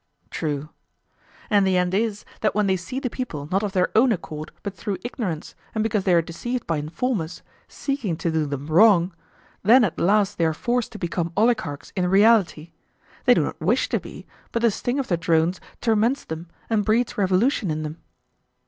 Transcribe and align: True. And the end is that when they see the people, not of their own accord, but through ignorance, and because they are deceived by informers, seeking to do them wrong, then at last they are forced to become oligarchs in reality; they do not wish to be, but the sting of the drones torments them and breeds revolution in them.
True. 0.31 0.69
And 1.51 1.61
the 1.67 1.77
end 1.77 1.93
is 1.93 2.25
that 2.39 2.55
when 2.55 2.65
they 2.65 2.75
see 2.75 2.99
the 2.99 3.07
people, 3.11 3.47
not 3.51 3.61
of 3.61 3.73
their 3.73 3.95
own 3.95 4.11
accord, 4.11 4.51
but 4.63 4.73
through 4.73 4.97
ignorance, 5.03 5.53
and 5.75 5.83
because 5.83 6.05
they 6.05 6.13
are 6.15 6.23
deceived 6.23 6.65
by 6.65 6.77
informers, 6.77 7.43
seeking 7.67 8.15
to 8.17 8.31
do 8.31 8.47
them 8.47 8.65
wrong, 8.65 9.13
then 9.61 9.83
at 9.83 9.99
last 9.99 10.39
they 10.39 10.45
are 10.47 10.55
forced 10.55 10.91
to 10.93 10.97
become 10.97 11.31
oligarchs 11.37 11.93
in 11.95 12.07
reality; 12.07 12.71
they 13.25 13.35
do 13.35 13.43
not 13.43 13.61
wish 13.61 13.89
to 13.89 13.99
be, 13.99 14.25
but 14.51 14.63
the 14.63 14.71
sting 14.71 14.97
of 14.97 15.07
the 15.07 15.17
drones 15.17 15.61
torments 15.81 16.25
them 16.25 16.47
and 16.67 16.83
breeds 16.83 17.15
revolution 17.15 17.69
in 17.69 17.83
them. 17.83 17.99